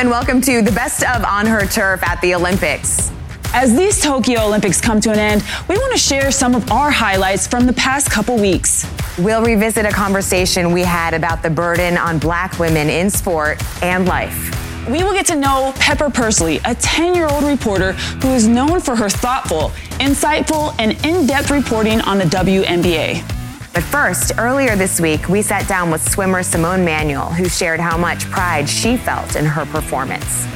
[0.00, 3.12] and welcome to the best of On Her Turf at the Olympics.
[3.52, 6.90] As these Tokyo Olympics come to an end, we want to share some of our
[6.90, 8.90] highlights from the past couple weeks.
[9.18, 14.06] We'll revisit a conversation we had about the burden on black women in sport and
[14.06, 14.88] life.
[14.88, 18.80] We will get to know Pepper Persley, a 10 year old reporter who is known
[18.80, 23.39] for her thoughtful, insightful, and in depth reporting on the WNBA.
[23.72, 27.96] But first, earlier this week, we sat down with swimmer Simone Manuel, who shared how
[27.96, 30.46] much pride she felt in her performance.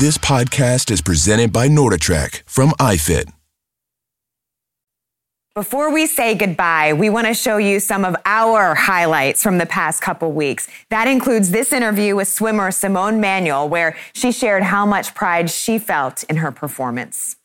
[0.00, 3.30] This podcast is presented by NordicTrack from iFit.
[5.54, 9.66] Before we say goodbye, we want to show you some of our highlights from the
[9.66, 10.68] past couple weeks.
[10.88, 15.78] That includes this interview with swimmer Simone Manuel, where she shared how much pride she
[15.78, 17.36] felt in her performance.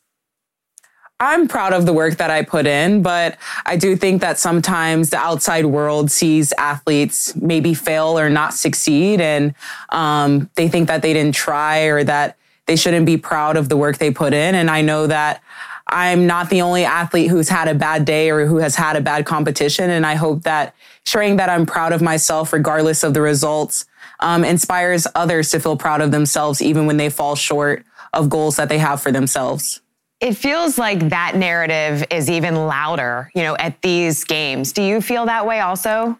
[1.18, 5.08] I'm proud of the work that I put in, but I do think that sometimes
[5.08, 9.54] the outside world sees athletes maybe fail or not succeed, and
[9.88, 13.78] um, they think that they didn't try or that they shouldn't be proud of the
[13.78, 14.54] work they put in.
[14.54, 15.42] And I know that
[15.86, 19.00] I'm not the only athlete who's had a bad day or who has had a
[19.00, 19.88] bad competition.
[19.88, 23.86] And I hope that showing that I'm proud of myself, regardless of the results,
[24.18, 28.56] um, inspires others to feel proud of themselves, even when they fall short of goals
[28.56, 29.80] that they have for themselves.
[30.20, 34.72] It feels like that narrative is even louder, you know, at these games.
[34.72, 36.18] Do you feel that way also?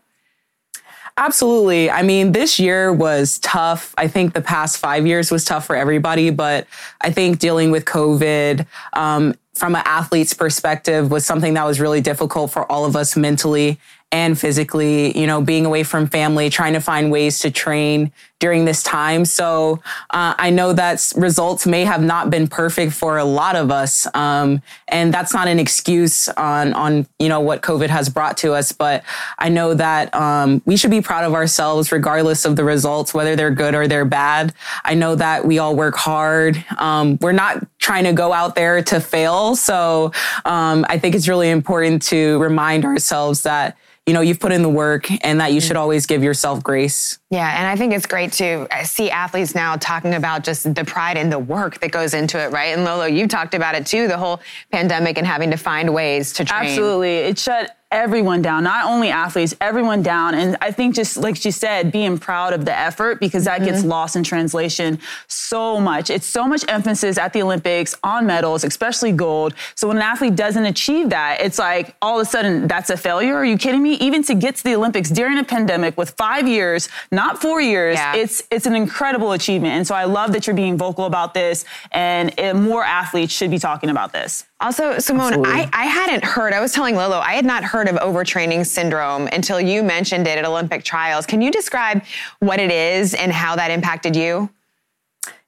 [1.19, 1.91] Absolutely.
[1.91, 3.95] I mean, this year was tough.
[3.97, 6.67] I think the past five years was tough for everybody, but
[7.01, 12.03] I think dealing with COVID um, from an athlete's perspective was something that was really
[12.03, 13.81] difficult for all of us mentally
[14.13, 18.67] and physically, you know, being away from family, trying to find ways to train during
[18.67, 19.25] this time.
[19.25, 23.71] So uh, I know that results may have not been perfect for a lot of
[23.71, 28.37] us, um, and that's not an excuse on on you know what COVID has brought
[28.39, 28.73] to us.
[28.73, 29.05] But
[29.39, 33.37] I know that um, we should be proud of ourselves, regardless of the results, whether
[33.37, 34.53] they're good or they're bad.
[34.85, 36.63] I know that we all work hard.
[36.79, 39.57] Um, we're not trying to go out there to fail.
[39.57, 40.13] So
[40.45, 44.63] um, I think it's really important to remind ourselves that you know, you've put in
[44.63, 45.81] the work and that you should mm-hmm.
[45.81, 47.19] always give yourself grace.
[47.31, 50.85] Yeah, and I think it's great to uh, see athletes now talking about just the
[50.85, 52.67] pride and the work that goes into it, right?
[52.67, 54.41] And Lolo, you've talked about it too, the whole
[54.71, 56.69] pandemic and having to find ways to train.
[56.69, 57.17] Absolutely.
[57.17, 60.35] It shut everyone down, not only athletes, everyone down.
[60.35, 63.71] And I think just like she said, being proud of the effort because that mm-hmm.
[63.71, 64.99] gets lost in translation
[65.29, 66.11] so much.
[66.11, 69.55] It's so much emphasis at the Olympics on medals, especially gold.
[69.77, 72.97] So when an athlete doesn't achieve that, it's like all of a sudden that's a
[72.97, 73.37] failure.
[73.37, 73.95] Are you kidding me?
[73.95, 77.97] Even to get to the Olympics during a pandemic with five years, not four years,
[77.97, 78.17] yeah.
[78.17, 79.75] it's it's an incredible achievement.
[79.75, 83.59] And so I love that you're being vocal about this and more athletes should be
[83.59, 84.45] talking about this.
[84.59, 87.97] Also, Simone, I, I hadn't heard, I was telling Lolo, I had not heard of
[87.97, 91.27] overtraining syndrome until you mentioned it at Olympic trials.
[91.27, 92.03] Can you describe
[92.41, 94.49] what it is and how that impacted you?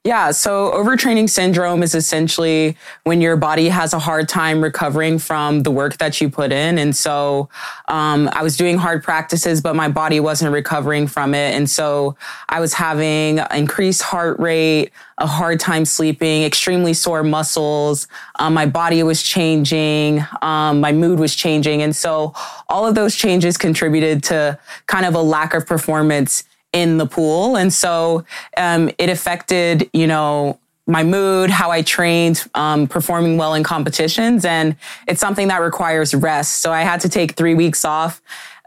[0.05, 5.63] Yeah, so overtraining syndrome is essentially when your body has a hard time recovering from
[5.63, 6.77] the work that you put in.
[6.77, 7.49] And so
[7.89, 11.53] um, I was doing hard practices, but my body wasn't recovering from it.
[11.53, 12.15] And so
[12.47, 18.07] I was having increased heart rate, a hard time sleeping, extremely sore muscles.
[18.39, 21.81] Um, my body was changing, um, my mood was changing.
[21.81, 22.33] And so
[22.69, 27.55] all of those changes contributed to kind of a lack of performance in the pool.
[27.55, 28.25] And so
[28.57, 34.43] um, it affected, you know, my mood, how I trained, um, performing well in competitions.
[34.43, 34.75] And
[35.07, 36.57] it's something that requires rest.
[36.57, 38.21] So I had to take three weeks off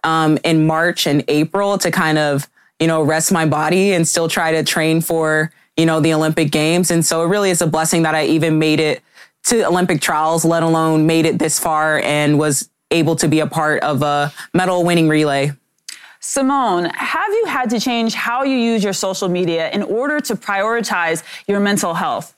[0.04, 2.48] um, in March and April to kind of,
[2.78, 6.50] you know, rest my body and still try to train for, you know, the Olympic
[6.52, 6.90] Games.
[6.90, 9.02] And so it really is a blessing that I even made it
[9.44, 13.46] to Olympic trials, let alone made it this far and was able to be a
[13.46, 15.52] part of a medal winning relay.
[16.24, 20.36] Simone, have you had to change how you use your social media in order to
[20.36, 22.36] prioritize your mental health?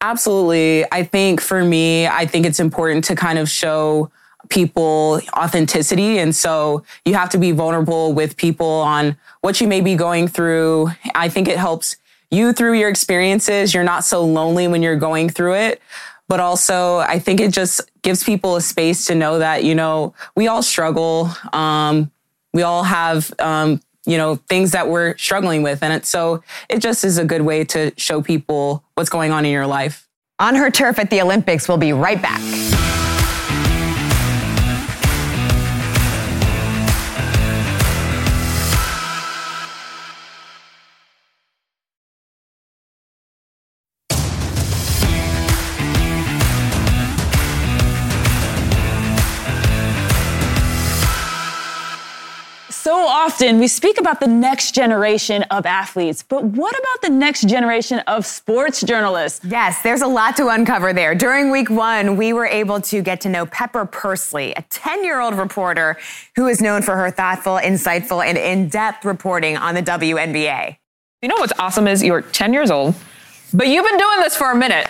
[0.00, 0.84] Absolutely.
[0.92, 4.08] I think for me, I think it's important to kind of show
[4.50, 6.18] people authenticity.
[6.20, 10.28] And so you have to be vulnerable with people on what you may be going
[10.28, 10.90] through.
[11.12, 11.96] I think it helps
[12.30, 13.74] you through your experiences.
[13.74, 15.82] You're not so lonely when you're going through it.
[16.28, 20.14] But also, I think it just gives people a space to know that, you know,
[20.36, 21.30] we all struggle.
[21.52, 22.10] Um,
[22.54, 25.82] we all have, um, you know, things that we're struggling with.
[25.82, 29.44] And it, so it just is a good way to show people what's going on
[29.44, 30.08] in your life.
[30.38, 32.40] On her turf at the Olympics, we'll be right back.
[53.24, 58.00] Often we speak about the next generation of athletes, but what about the next generation
[58.00, 59.42] of sports journalists?
[59.46, 61.14] Yes, there's a lot to uncover there.
[61.14, 65.20] During week one, we were able to get to know Pepper Persley, a 10 year
[65.20, 65.96] old reporter
[66.36, 70.76] who is known for her thoughtful, insightful, and in depth reporting on the WNBA.
[71.22, 72.94] You know what's awesome is you're 10 years old,
[73.54, 74.86] but you've been doing this for a minute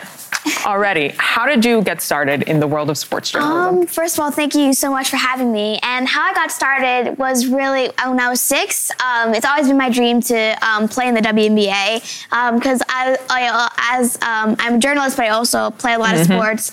[0.64, 1.14] already.
[1.18, 3.78] How did you get started in the world of sports journalism?
[3.78, 5.78] Um, first of all, thank you so much for having me.
[5.82, 8.90] And how I got started was really when I was six.
[9.02, 12.00] Um, it's always been my dream to um, play in the WNBA
[12.54, 15.98] because um, I, I, uh, as um, I'm a journalist, but I also play a
[15.98, 16.32] lot mm-hmm.
[16.32, 16.72] of sports.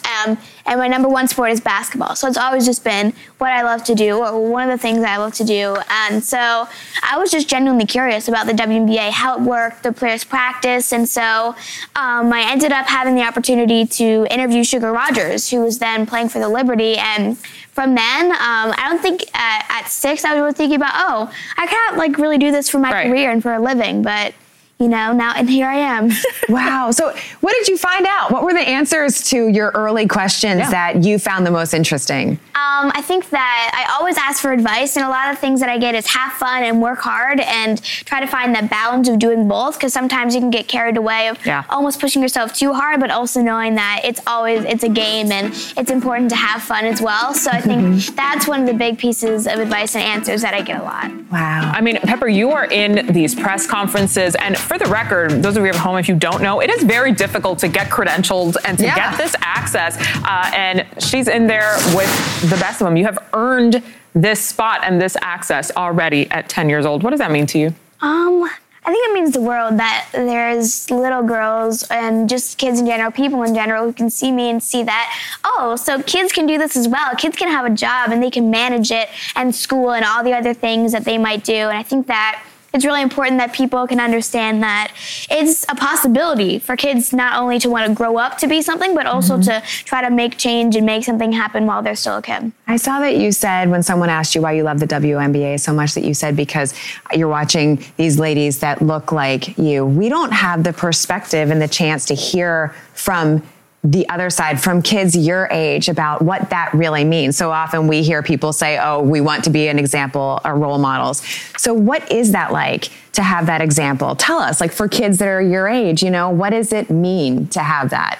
[0.71, 2.15] Um, and my number one sport is basketball.
[2.15, 5.03] So it's always just been what I love to do, or one of the things
[5.03, 5.75] I love to do.
[5.89, 6.67] And so
[7.03, 10.93] I was just genuinely curious about the WNBA, how it worked, the players' practice.
[10.93, 11.55] And so
[11.95, 16.29] I ended up having the opportunity opportunity to interview Sugar Rodgers, who was then playing
[16.29, 16.95] for the Liberty.
[16.95, 21.33] And from then, um, I don't think at, at, six I was thinking about, oh,
[21.57, 23.07] I can't like really do this for my right.
[23.07, 24.03] career and for a living.
[24.03, 24.33] But
[24.81, 26.09] you know, now and here I am.
[26.49, 26.89] wow.
[26.89, 28.31] So, what did you find out?
[28.31, 30.71] What were the answers to your early questions yeah.
[30.71, 32.39] that you found the most interesting?
[32.55, 35.69] Um, I think that I always ask for advice, and a lot of things that
[35.69, 39.19] I get is have fun and work hard and try to find that balance of
[39.19, 41.63] doing both because sometimes you can get carried away of yeah.
[41.69, 45.53] almost pushing yourself too hard, but also knowing that it's always it's a game and
[45.77, 47.35] it's important to have fun as well.
[47.35, 48.15] So I think mm-hmm.
[48.15, 51.11] that's one of the big pieces of advice and answers that I get a lot.
[51.31, 51.71] Wow.
[51.73, 55.63] I mean, Pepper, you are in these press conferences and for the record, those of
[55.63, 58.77] you at home, if you don't know, it is very difficult to get credentialed and
[58.77, 58.95] to yeah.
[58.95, 59.97] get this access.
[60.23, 62.95] Uh, and she's in there with the best of them.
[62.95, 63.83] You have earned
[64.13, 67.03] this spot and this access already at 10 years old.
[67.03, 67.75] What does that mean to you?
[67.99, 68.49] Um,
[68.85, 73.11] I think it means the world that there's little girls and just kids in general,
[73.11, 76.57] people in general, who can see me and see that, oh, so kids can do
[76.57, 77.13] this as well.
[77.17, 80.31] Kids can have a job and they can manage it and school and all the
[80.31, 81.53] other things that they might do.
[81.53, 82.41] And I think that
[82.73, 84.93] it's really important that people can understand that
[85.29, 88.95] it's a possibility for kids not only to want to grow up to be something,
[88.95, 89.43] but also mm-hmm.
[89.43, 92.51] to try to make change and make something happen while they're still a kid.
[92.67, 95.73] I saw that you said when someone asked you why you love the WNBA so
[95.73, 96.73] much that you said because
[97.13, 99.85] you're watching these ladies that look like you.
[99.85, 103.43] We don't have the perspective and the chance to hear from
[103.83, 107.35] the other side from kids your age about what that really means.
[107.35, 110.77] So often we hear people say, oh, we want to be an example or role
[110.77, 111.23] models.
[111.57, 114.15] So what is that like to have that example?
[114.15, 117.47] Tell us, like for kids that are your age, you know, what does it mean
[117.47, 118.19] to have that?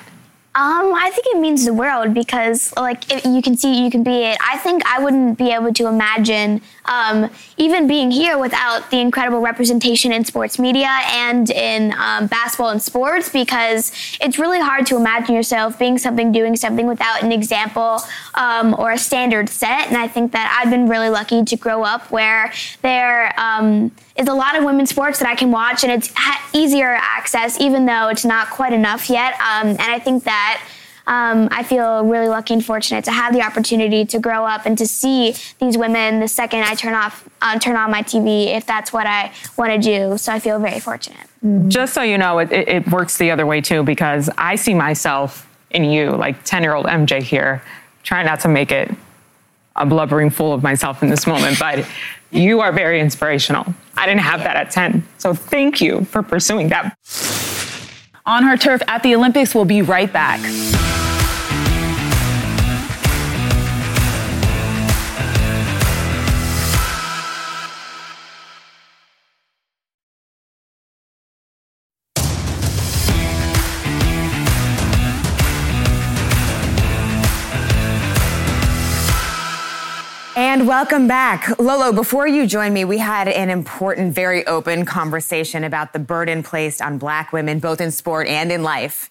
[0.54, 4.24] Um, I think it means the world because, like, you can see, you can be
[4.26, 4.38] it.
[4.46, 9.40] I think I wouldn't be able to imagine um, even being here without the incredible
[9.40, 14.98] representation in sports media and in um, basketball and sports because it's really hard to
[14.98, 18.02] imagine yourself being something, doing something without an example
[18.34, 19.88] um, or a standard set.
[19.88, 22.52] And I think that I've been really lucky to grow up where
[22.82, 26.14] there um, is a lot of women's sports that I can watch, and it's
[26.54, 29.34] easier access, even though it's not quite enough yet.
[29.34, 30.62] Um, and I think that.
[31.08, 34.78] Um, I feel really lucky and fortunate to have the opportunity to grow up and
[34.78, 38.68] to see these women the second I turn off uh, turn on my TV if
[38.68, 40.20] that's what I want to do.
[40.20, 41.28] So I feel very fortunate.
[41.68, 45.50] Just so you know, it, it works the other way too because I see myself
[45.72, 47.64] in you, like ten year old MJ here,
[48.04, 48.92] trying not to make it
[49.82, 51.86] a blubbering fool of myself in this moment, but
[52.30, 53.66] you are very inspirational.
[53.98, 55.06] I didn't have that at 10.
[55.18, 56.96] So thank you for pursuing that.
[58.26, 60.40] On her turf at the Olympics, we'll be right back.
[80.52, 81.58] And welcome back.
[81.60, 86.44] Lolo, before you joined me, we had an important, very open conversation about the burden
[86.44, 89.10] placed on black women, both in sport and in life.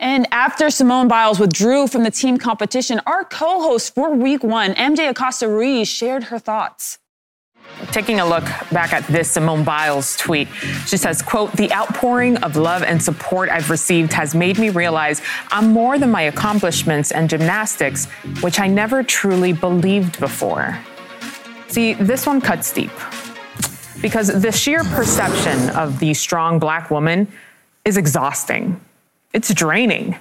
[0.00, 4.74] And after Simone Biles withdrew from the team competition, our co host for week one,
[4.74, 6.98] MJ Acosta Ruiz, shared her thoughts.
[7.90, 10.48] Taking a look back at this Simone Biles tweet,
[10.86, 15.20] she says, quote, the outpouring of love and support I've received has made me realize
[15.50, 18.06] I'm more than my accomplishments and gymnastics,
[18.40, 20.78] which I never truly believed before.
[21.68, 22.92] See, this one cuts deep
[24.00, 27.28] because the sheer perception of the strong black woman
[27.84, 28.80] is exhausting.
[29.32, 30.18] It's draining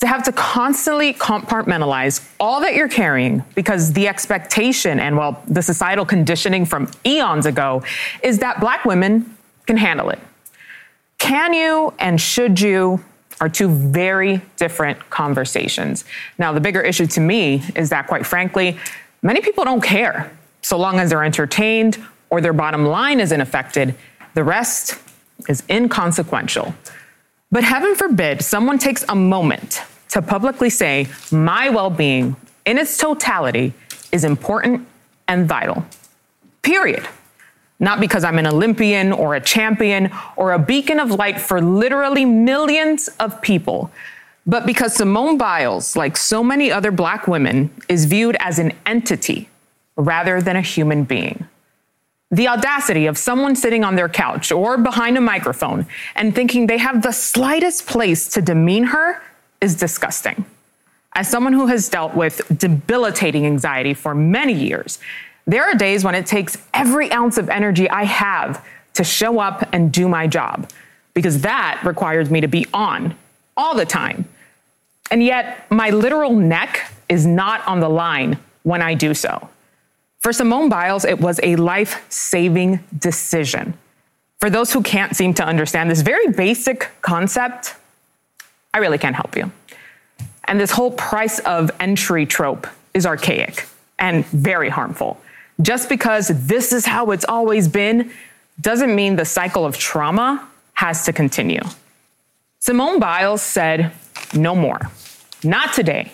[0.00, 5.62] to have to constantly compartmentalize all that you're carrying because the expectation and, well, the
[5.62, 7.82] societal conditioning from eons ago
[8.22, 9.36] is that black women
[9.66, 10.18] can handle it.
[11.18, 13.02] Can you and should you
[13.40, 16.04] are two very different conversations.
[16.38, 18.78] Now, the bigger issue to me is that, quite frankly,
[19.22, 20.30] many people don't care
[20.62, 21.98] so long as they're entertained
[22.30, 23.94] or their bottom line isn't affected,
[24.34, 24.98] the rest
[25.48, 26.74] is inconsequential.
[27.54, 32.34] But heaven forbid someone takes a moment to publicly say, my well being
[32.66, 33.72] in its totality
[34.10, 34.88] is important
[35.28, 35.86] and vital.
[36.62, 37.06] Period.
[37.78, 42.24] Not because I'm an Olympian or a champion or a beacon of light for literally
[42.24, 43.92] millions of people,
[44.44, 49.48] but because Simone Biles, like so many other black women, is viewed as an entity
[49.94, 51.46] rather than a human being.
[52.34, 55.86] The audacity of someone sitting on their couch or behind a microphone
[56.16, 59.22] and thinking they have the slightest place to demean her
[59.60, 60.44] is disgusting.
[61.12, 64.98] As someone who has dealt with debilitating anxiety for many years,
[65.46, 69.68] there are days when it takes every ounce of energy I have to show up
[69.72, 70.68] and do my job,
[71.12, 73.14] because that requires me to be on
[73.56, 74.24] all the time.
[75.08, 79.50] And yet, my literal neck is not on the line when I do so.
[80.24, 83.74] For Simone Biles, it was a life saving decision.
[84.40, 87.74] For those who can't seem to understand this very basic concept,
[88.72, 89.52] I really can't help you.
[90.44, 93.66] And this whole price of entry trope is archaic
[93.98, 95.20] and very harmful.
[95.60, 98.10] Just because this is how it's always been
[98.62, 101.60] doesn't mean the cycle of trauma has to continue.
[102.60, 103.92] Simone Biles said,
[104.32, 104.90] no more.
[105.42, 106.12] Not today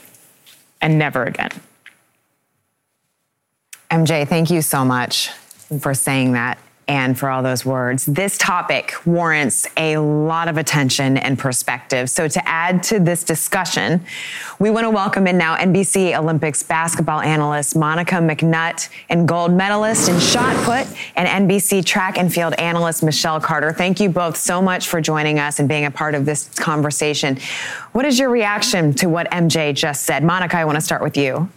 [0.80, 1.52] and never again.
[3.90, 5.30] MJ, thank you so much
[5.80, 8.06] for saying that and for all those words.
[8.06, 12.10] This topic warrants a lot of attention and perspective.
[12.10, 14.04] So, to add to this discussion,
[14.58, 20.08] we want to welcome in now NBC Olympics basketball analyst Monica McNutt and gold medalist
[20.08, 23.72] in shot put and NBC track and field analyst Michelle Carter.
[23.72, 27.38] Thank you both so much for joining us and being a part of this conversation.
[27.92, 30.24] What is your reaction to what MJ just said?
[30.24, 31.48] Monica, I want to start with you.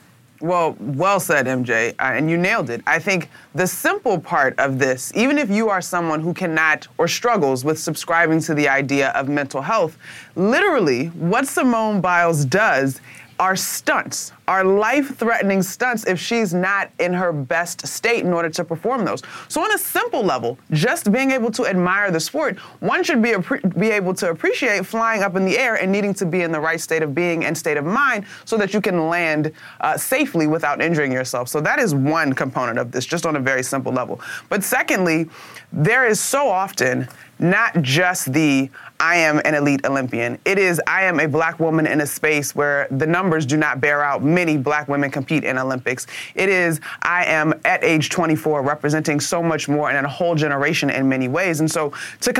[0.44, 2.82] Well, well said, MJ, uh, and you nailed it.
[2.86, 7.08] I think the simple part of this, even if you are someone who cannot or
[7.08, 9.98] struggles with subscribing to the idea of mental health,
[10.36, 13.00] literally what Simone Biles does
[13.40, 18.50] are stunts, are life threatening stunts if she's not in her best state in order
[18.50, 19.22] to perform those.
[19.48, 23.36] So, on a simple level, just being able to admire the sport, one should be,
[23.78, 26.60] be able to appreciate flying up in the air and needing to be in the
[26.60, 30.48] right state of being and state of mind so that you can land uh, safely
[30.48, 31.48] without injuring yourself.
[31.48, 34.20] So, that is one component of this, just on a very simple level.
[34.50, 35.30] But secondly,
[35.72, 37.08] there is so often
[37.40, 38.70] not just the
[39.00, 40.40] I am an elite Olympian.
[40.46, 43.82] It is I am a black woman in a space where the numbers do not
[43.82, 46.08] bear out many black women compete in Olympics.
[46.36, 50.90] It is I am at age 24 representing so much more and a whole generation
[50.90, 51.60] in many ways.
[51.60, 52.34] And so to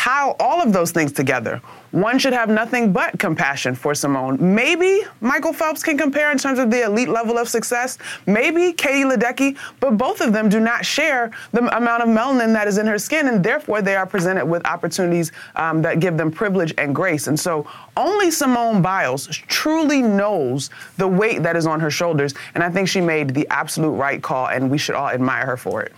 [0.00, 4.54] compile all of those things together, one should have nothing but compassion for Simone.
[4.54, 7.98] Maybe Michael Phelps can compare in terms of the elite level of success.
[8.26, 12.68] Maybe Katie Ledecky, but both of them do not share the amount of melanin that
[12.68, 16.30] is in her skin, and therefore they are presented with opportunities um, that give them
[16.30, 17.26] privilege and grace.
[17.26, 17.66] And so
[17.96, 22.88] only Simone Biles truly knows the weight that is on her shoulders, and I think
[22.88, 25.92] she made the absolute right call, and we should all admire her for it.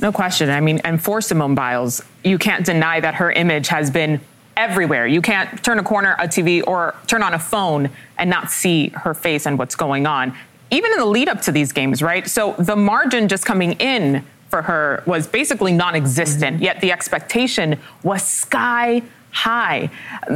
[0.00, 0.50] No question.
[0.50, 4.20] I mean, and for Simone Biles, you can't deny that her image has been
[4.56, 5.06] everywhere.
[5.06, 8.88] You can't turn a corner, a TV, or turn on a phone and not see
[8.88, 10.34] her face and what's going on.
[10.70, 12.26] Even in the lead up to these games, right?
[12.26, 16.64] So the margin just coming in for her was basically non existent, mm-hmm.
[16.64, 19.90] yet the expectation was sky high.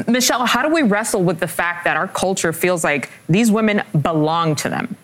[0.07, 3.83] Michelle, how do we wrestle with the fact that our culture feels like these women
[4.03, 4.97] belong to them?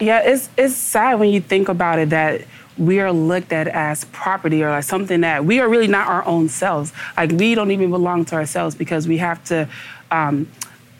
[0.00, 2.42] Yeah, it's, it's sad when you think about it that
[2.76, 6.24] we are looked at as property or like something that we are really not our
[6.26, 6.92] own selves.
[7.16, 9.68] Like we don't even belong to ourselves because we have to
[10.10, 10.48] um,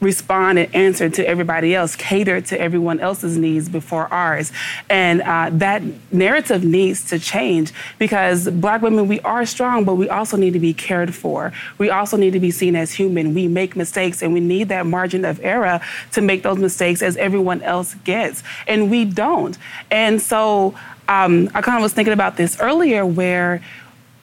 [0.05, 4.53] respond and answer to everybody else, cater to everyone else's needs before ours.
[4.89, 10.09] And uh, that narrative needs to change because Black women, we are strong, but we
[10.09, 11.53] also need to be cared for.
[11.79, 13.35] We also need to be seen as human.
[13.35, 15.81] We make mistakes and we need that margin of error
[16.13, 18.43] to make those mistakes as everyone else gets.
[18.69, 19.57] And we don't.
[19.91, 20.75] And so,
[21.09, 23.63] um, I kind of was thinking about this earlier where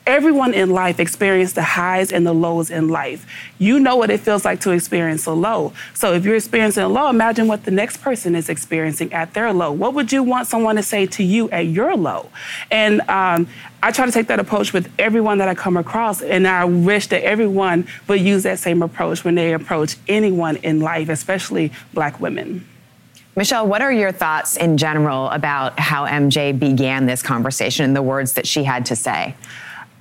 [0.07, 3.25] everyone in life experiences the highs and the lows in life.
[3.59, 5.73] You know what it feels like to experience a low.
[5.93, 9.53] So if you're experiencing a low, imagine what the next person is experiencing at their
[9.53, 9.71] low.
[9.71, 12.29] What would you want someone to say to you at your low?
[12.71, 13.47] And um,
[13.83, 17.07] I try to take that approach with everyone that I come across, and I wish
[17.07, 22.19] that everyone would use that same approach when they approach anyone in life, especially Black
[22.19, 22.67] women.
[23.35, 28.01] Michelle, what are your thoughts in general about how MJ began this conversation and the
[28.01, 29.35] words that she had to say?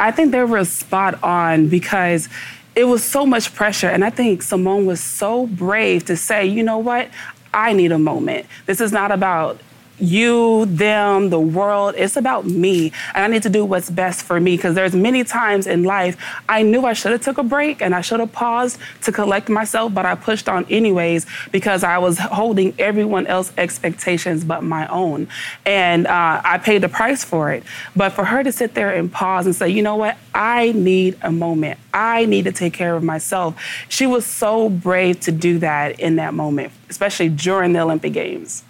[0.00, 2.28] I think they were spot on because
[2.74, 3.88] it was so much pressure.
[3.88, 7.08] And I think Simone was so brave to say, you know what?
[7.54, 8.46] I need a moment.
[8.66, 9.60] This is not about
[10.00, 11.94] you, them, the world.
[11.96, 12.92] It's about me.
[13.14, 16.16] And I need to do what's best for me because there's many times in life
[16.48, 19.48] I knew I should have took a break and I should have paused to collect
[19.48, 24.86] myself, but I pushed on anyways because I was holding everyone else's expectations but my
[24.88, 25.28] own.
[25.64, 27.62] And uh, I paid the price for it.
[27.94, 31.18] But for her to sit there and pause and say, you know what, I need
[31.22, 31.78] a moment.
[31.92, 33.60] I need to take care of myself.
[33.88, 38.64] She was so brave to do that in that moment, especially during the Olympic Games.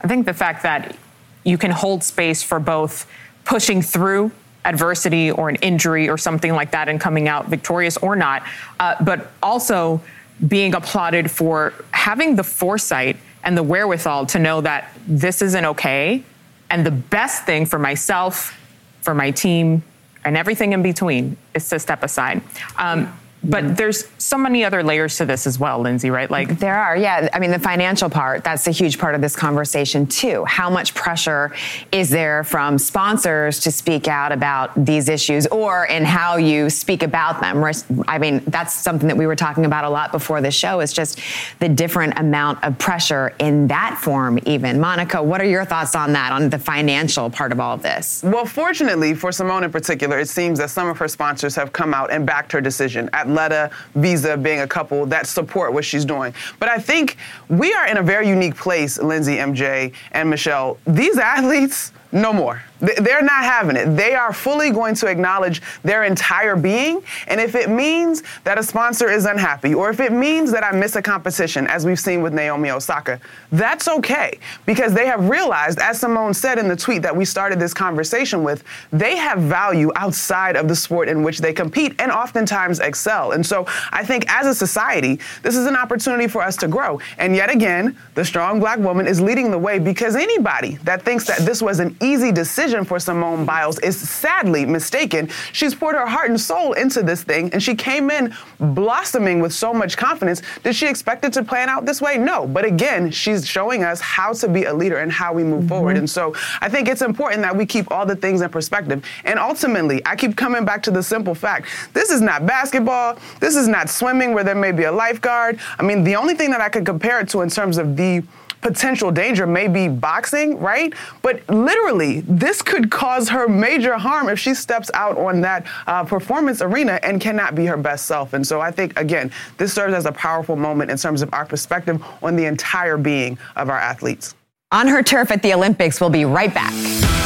[0.00, 0.96] I think the fact that
[1.44, 3.10] you can hold space for both
[3.44, 4.30] pushing through
[4.64, 8.42] adversity or an injury or something like that and coming out victorious or not,
[8.78, 10.00] uh, but also
[10.46, 16.22] being applauded for having the foresight and the wherewithal to know that this isn't okay.
[16.68, 18.58] And the best thing for myself,
[19.00, 19.82] for my team,
[20.24, 22.42] and everything in between is to step aside.
[22.76, 26.30] Um, but there's so many other layers to this as well, Lindsay, right?
[26.30, 27.28] Like there are, yeah.
[27.32, 30.44] I mean, the financial part, that's a huge part of this conversation too.
[30.44, 31.54] How much pressure
[31.90, 37.02] is there from sponsors to speak out about these issues or in how you speak
[37.02, 37.64] about them?
[38.06, 40.92] I mean, that's something that we were talking about a lot before the show is
[40.92, 41.20] just
[41.60, 44.78] the different amount of pressure in that form even.
[44.80, 48.22] Monica, what are your thoughts on that, on the financial part of all of this?
[48.22, 51.94] Well, fortunately for Simone in particular, it seems that some of her sponsors have come
[51.94, 53.08] out and backed her decision.
[53.12, 56.34] At Athleta, Visa being a couple that support what she's doing.
[56.58, 57.16] But I think
[57.48, 60.78] we are in a very unique place, Lindsay, MJ, and Michelle.
[60.86, 62.62] These athletes, no more.
[62.80, 63.96] They're not having it.
[63.96, 67.02] They are fully going to acknowledge their entire being.
[67.28, 70.72] And if it means that a sponsor is unhappy, or if it means that I
[70.72, 73.20] miss a competition, as we've seen with Naomi Osaka,
[73.52, 77.58] that's okay because they have realized, as Simone said in the tweet that we started
[77.58, 82.10] this conversation with, they have value outside of the sport in which they compete and
[82.10, 83.32] oftentimes excel.
[83.32, 87.00] And so I think as a society, this is an opportunity for us to grow.
[87.18, 91.26] And yet again, the strong black woman is leading the way because anybody that thinks
[91.26, 95.28] that this was an easy decision for Simone Biles is sadly mistaken.
[95.52, 99.52] She's poured her heart and soul into this thing, and she came in blossoming with
[99.52, 100.42] so much confidence.
[100.62, 102.18] Did she expect it to plan out this way?
[102.18, 102.46] No.
[102.46, 105.68] But again, she's showing us how to be a leader and how we move mm-hmm.
[105.68, 105.96] forward.
[105.96, 109.04] And so I think it's important that we keep all the things in perspective.
[109.24, 113.56] And ultimately, I keep coming back to the simple fact this is not basketball, this
[113.56, 115.58] is not swimming where there may be a lifeguard.
[115.78, 118.22] I mean, the only thing that I could compare it to in terms of the
[118.60, 120.92] potential danger may be boxing, right?
[121.22, 126.04] But literally, this could cause her major harm if she steps out on that uh,
[126.04, 128.32] performance arena and cannot be her best self.
[128.32, 131.44] And so I think, again, this serves as a powerful moment in terms of our
[131.44, 134.34] perspective on the entire being of our athletes.
[134.72, 137.19] On her turf at the Olympics, we'll be right back.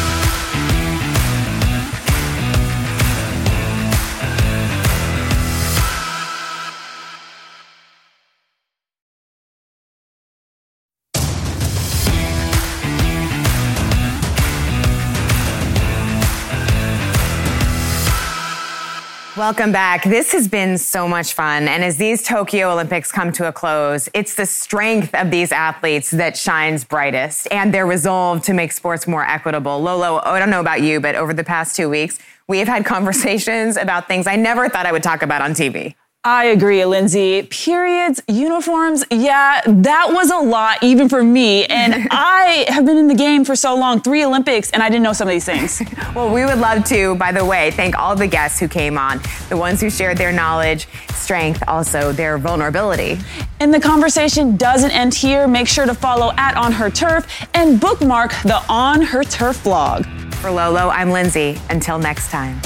[19.36, 20.04] Welcome back.
[20.04, 21.66] This has been so much fun.
[21.66, 26.12] And as these Tokyo Olympics come to a close, it's the strength of these athletes
[26.12, 29.80] that shines brightest and their resolve to make sports more equitable.
[29.80, 32.68] Lolo, oh, I don't know about you, but over the past two weeks, we have
[32.68, 35.96] had conversations about things I never thought I would talk about on TV.
[36.26, 37.42] I agree, Lindsay.
[37.42, 41.66] Periods, uniforms, yeah, that was a lot even for me.
[41.66, 45.02] And I have been in the game for so long, three Olympics, and I didn't
[45.02, 45.82] know some of these things.
[46.14, 49.20] well, we would love to, by the way, thank all the guests who came on,
[49.50, 53.18] the ones who shared their knowledge, strength, also their vulnerability.
[53.60, 55.46] And the conversation doesn't end here.
[55.46, 60.06] Make sure to follow at On Her Turf and bookmark the On Her Turf blog.
[60.36, 61.58] For Lolo, I'm Lindsay.
[61.68, 62.58] Until next time.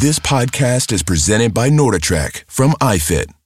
[0.00, 3.39] This podcast is presented by NordicTrack from iFit.